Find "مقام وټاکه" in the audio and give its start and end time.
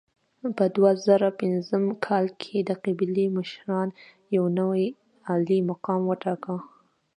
5.69-6.55